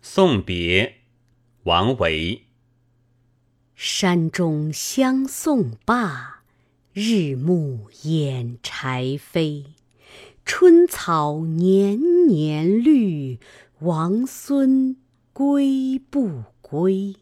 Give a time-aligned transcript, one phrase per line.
[0.00, 0.96] 送别
[1.64, 2.44] 王维。
[3.74, 6.42] 山中相送罢
[6.92, 9.66] 日暮掩柴扉
[10.44, 13.38] 春草年年绿
[13.80, 14.96] 王孙
[15.32, 17.14] 归不归？